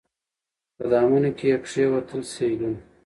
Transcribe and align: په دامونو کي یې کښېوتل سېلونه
په 0.75 0.83
دامونو 0.91 1.29
کي 1.37 1.45
یې 1.51 1.57
کښېوتل 1.63 2.21
سېلونه 2.33 2.79